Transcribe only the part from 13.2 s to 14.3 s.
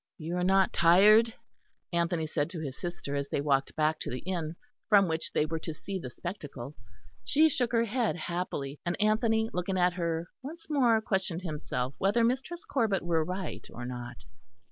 right or not.